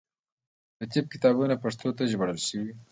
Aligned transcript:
د 0.79 0.81
طب 0.91 1.05
کتابونه 1.13 1.55
پښتو 1.63 1.87
ته 1.97 2.03
ژباړل 2.11 2.39
شوي. 2.47 2.71